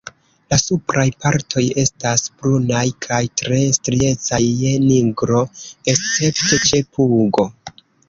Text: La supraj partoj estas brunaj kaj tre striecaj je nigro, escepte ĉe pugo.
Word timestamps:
La 0.51 0.57
supraj 0.59 1.03
partoj 1.25 1.63
estas 1.83 2.23
brunaj 2.39 2.81
kaj 3.07 3.21
tre 3.43 3.61
striecaj 3.77 4.43
je 4.65 4.75
nigro, 4.89 5.47
escepte 5.97 6.65
ĉe 6.69 6.85
pugo. 6.99 7.51